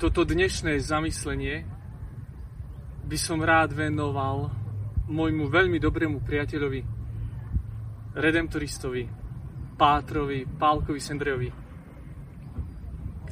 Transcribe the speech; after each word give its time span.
toto 0.00 0.24
dnešné 0.24 0.80
zamyslenie 0.80 1.68
by 3.04 3.18
som 3.20 3.36
rád 3.44 3.76
venoval 3.76 4.48
môjmu 5.04 5.52
veľmi 5.52 5.76
dobrému 5.76 6.24
priateľovi, 6.24 6.80
redemptoristovi, 8.16 9.04
Pátrovi, 9.76 10.48
Pálkovi 10.56 10.96
Sendrejovi, 11.04 11.52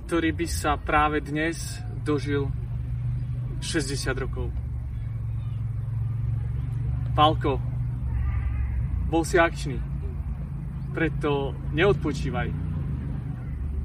ktorý 0.04 0.28
by 0.36 0.44
sa 0.44 0.76
práve 0.76 1.24
dnes 1.24 1.80
dožil 2.04 2.52
60 3.64 4.12
rokov. 4.28 4.52
Pálko, 7.16 7.56
bol 9.08 9.24
si 9.24 9.40
akčný, 9.40 9.80
preto 10.92 11.56
neodpočívaj, 11.72 12.48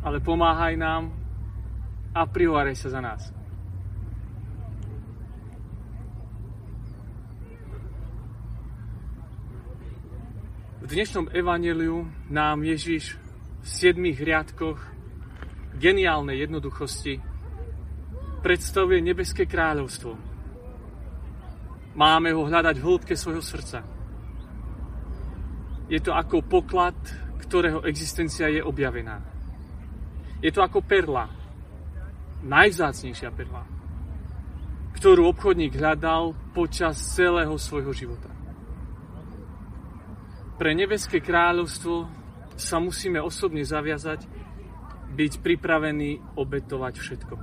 ale 0.04 0.18
pomáhaj 0.20 0.75
nám 0.75 1.23
a 2.14 2.30
prihováraj 2.30 2.77
sa 2.77 2.93
za 2.93 3.02
nás. 3.02 3.34
V 10.84 10.91
dnešnom 10.94 11.34
evaneliu 11.34 12.05
nám 12.30 12.62
Ježiš 12.62 13.17
v 13.63 13.67
siedmých 13.67 14.20
riadkoch 14.22 14.77
geniálnej 15.81 16.45
jednoduchosti 16.45 17.17
predstavuje 18.45 19.02
nebeské 19.02 19.50
kráľovstvo. 19.50 20.14
Máme 21.98 22.30
ho 22.36 22.45
hľadať 22.45 22.75
v 22.77 22.86
hĺbke 22.86 23.16
svojho 23.17 23.41
srdca. 23.41 23.81
Je 25.88 25.98
to 26.03 26.14
ako 26.14 26.45
poklad, 26.45 26.98
ktorého 27.41 27.88
existencia 27.88 28.52
je 28.52 28.61
objavená. 28.61 29.23
Je 30.44 30.52
to 30.52 30.59
ako 30.59 30.84
perla, 30.84 31.42
najvzácnejšia 32.43 33.31
perla, 33.31 33.63
ktorú 34.99 35.31
obchodník 35.31 35.79
hľadal 35.79 36.35
počas 36.52 37.00
celého 37.16 37.55
svojho 37.55 37.95
života. 37.95 38.30
Pre 40.59 40.72
nebeské 40.75 41.23
kráľovstvo 41.23 42.08
sa 42.59 42.77
musíme 42.77 43.17
osobne 43.17 43.66
zaviazať 43.66 44.27
byť 45.13 45.33
pripravený 45.41 46.38
obetovať 46.38 46.94
všetko. 47.00 47.35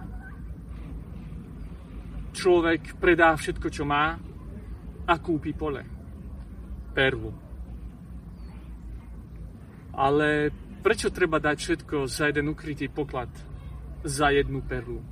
Človek 2.31 2.95
predá 3.03 3.35
všetko, 3.35 3.69
čo 3.69 3.83
má 3.83 4.15
a 5.07 5.15
kúpi 5.19 5.51
pole. 5.51 5.83
Perlu. 6.95 7.35
Ale 9.91 10.55
prečo 10.81 11.11
treba 11.11 11.43
dať 11.43 11.57
všetko 11.59 12.07
za 12.07 12.31
jeden 12.31 12.55
ukrytý 12.55 12.87
poklad 12.87 13.50
za 14.05 14.31
jednu 14.31 14.63
perlu. 14.65 15.03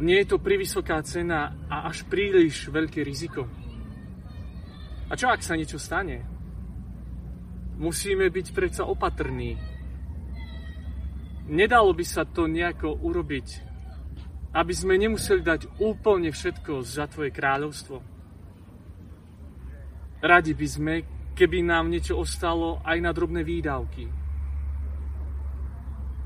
Nie 0.00 0.24
je 0.24 0.32
to 0.32 0.38
privysoká 0.40 1.04
cena 1.04 1.52
a 1.68 1.84
až 1.92 2.08
príliš 2.08 2.72
veľké 2.72 3.04
riziko. 3.04 3.44
A 5.10 5.18
čo 5.18 5.28
ak 5.28 5.44
sa 5.44 5.58
niečo 5.58 5.76
stane? 5.76 6.24
Musíme 7.76 8.32
byť 8.32 8.46
predsa 8.56 8.88
opatrní. 8.88 9.60
Nedalo 11.50 11.92
by 11.92 12.04
sa 12.06 12.22
to 12.24 12.46
nejako 12.46 12.96
urobiť, 12.96 13.48
aby 14.54 14.72
sme 14.72 14.96
nemuseli 14.96 15.42
dať 15.42 15.82
úplne 15.82 16.30
všetko 16.30 16.80
za 16.80 17.10
tvoje 17.10 17.34
kráľovstvo. 17.34 17.96
Radi 20.20 20.52
by 20.52 20.66
sme, 20.68 20.94
keby 21.36 21.64
nám 21.64 21.88
niečo 21.88 22.20
ostalo 22.20 22.80
aj 22.84 22.98
na 23.00 23.10
drobné 23.10 23.40
výdavky, 23.40 24.19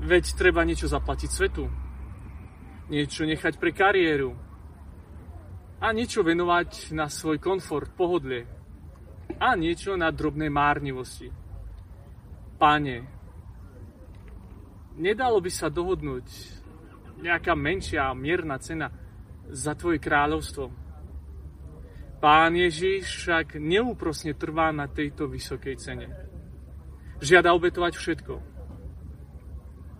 Veď 0.05 0.37
treba 0.37 0.61
niečo 0.61 0.85
zaplatiť 0.85 1.29
svetu. 1.33 1.65
Niečo 2.93 3.25
nechať 3.25 3.57
pre 3.57 3.73
kariéru. 3.73 4.37
A 5.81 5.89
niečo 5.89 6.21
venovať 6.21 6.93
na 6.93 7.09
svoj 7.09 7.41
komfort, 7.41 7.89
pohodlie. 7.97 8.45
A 9.41 9.57
niečo 9.57 9.97
na 9.97 10.13
drobné 10.13 10.45
márnivosti. 10.53 11.33
Pane, 12.61 12.97
nedalo 14.93 15.41
by 15.41 15.49
sa 15.49 15.73
dohodnúť 15.73 16.29
nejaká 17.25 17.57
menšia 17.57 18.13
mierna 18.13 18.61
cena 18.61 18.93
za 19.49 19.73
tvoje 19.73 19.97
kráľovstvo. 19.97 20.69
Pán 22.21 22.53
Ježiš 22.53 23.25
však 23.25 23.57
neúprosne 23.57 24.37
trvá 24.37 24.69
na 24.69 24.85
tejto 24.85 25.25
vysokej 25.25 25.75
cene. 25.81 26.13
Žiada 27.25 27.57
obetovať 27.57 27.97
všetko 27.97 28.54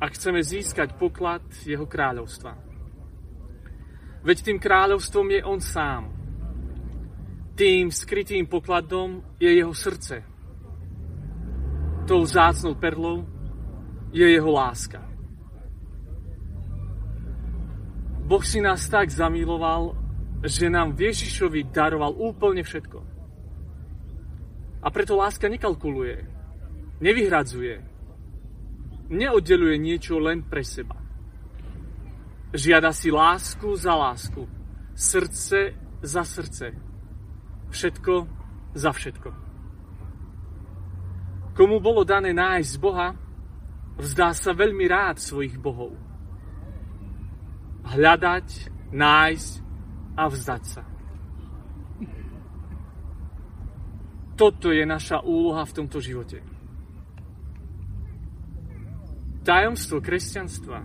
a 0.01 0.05
chceme 0.11 0.43
získať 0.43 0.99
poklad 0.99 1.41
jeho 1.63 1.87
kráľovstva. 1.87 2.57
Veď 4.25 4.37
tým 4.41 4.57
kráľovstvom 4.59 5.27
je 5.31 5.41
on 5.45 5.61
sám. 5.61 6.03
Tým 7.55 7.93
skrytým 7.93 8.49
pokladom 8.49 9.23
je 9.39 9.47
jeho 9.47 9.71
srdce. 9.71 10.25
Tou 12.09 12.25
zácnou 12.25 12.75
perlou 12.75 13.23
je 14.11 14.25
jeho 14.25 14.51
láska. 14.51 15.01
Boh 18.25 18.41
si 18.41 18.57
nás 18.57 18.89
tak 18.89 19.13
zamiloval, 19.13 19.93
že 20.41 20.69
nám 20.69 20.97
Ježišovi 20.97 21.69
daroval 21.69 22.17
úplne 22.17 22.65
všetko. 22.65 22.99
A 24.81 24.87
preto 24.89 25.13
láska 25.17 25.45
nekalkuluje, 25.45 26.25
nevyhradzuje, 27.01 27.94
neoddeluje 29.09 29.77
niečo 29.77 30.17
len 30.17 30.41
pre 30.45 30.65
seba. 30.65 30.97
Žiada 32.55 32.95
si 32.95 33.11
lásku 33.11 33.75
za 33.75 33.93
lásku, 33.93 34.47
srdce 34.95 35.75
za 36.01 36.23
srdce, 36.23 36.71
všetko 37.69 38.13
za 38.73 38.91
všetko. 38.91 39.29
Komu 41.55 41.79
bolo 41.79 42.03
dané 42.03 42.35
nájsť 42.35 42.73
Boha, 42.79 43.15
vzdá 43.99 44.35
sa 44.35 44.51
veľmi 44.51 44.85
rád 44.87 45.19
svojich 45.19 45.55
bohov. 45.59 45.95
Hľadať, 47.85 48.47
nájsť 48.91 49.53
a 50.15 50.23
vzdať 50.27 50.63
sa. 50.63 50.83
Toto 54.35 54.67
je 54.75 54.83
naša 54.83 55.23
úloha 55.23 55.63
v 55.63 55.75
tomto 55.75 56.03
živote 56.03 56.54
tajomstvo 59.45 60.01
kresťanstva, 60.01 60.81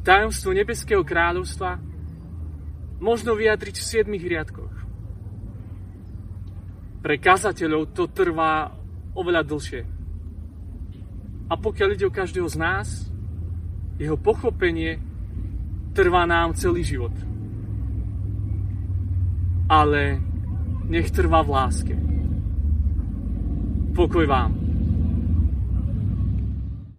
tajomstvo 0.00 0.56
nebeského 0.56 1.04
kráľovstva 1.04 1.76
možno 2.98 3.36
vyjadriť 3.36 3.76
v 3.76 3.88
siedmých 3.92 4.24
riadkoch. 4.24 4.74
Pre 6.98 7.14
kazateľov 7.20 7.94
to 7.94 8.10
trvá 8.10 8.72
oveľa 9.14 9.46
dlhšie. 9.46 9.82
A 11.48 11.54
pokiaľ 11.54 11.88
ide 11.94 12.08
o 12.08 12.12
každého 12.12 12.48
z 12.48 12.56
nás, 12.58 12.88
jeho 14.00 14.16
pochopenie 14.18 14.98
trvá 15.92 16.26
nám 16.26 16.56
celý 16.56 16.82
život. 16.82 17.14
Ale 19.68 20.18
nech 20.88 21.12
trvá 21.12 21.44
v 21.44 21.52
láske. 21.52 21.94
Pokoj 23.92 24.24
vám. 24.24 24.67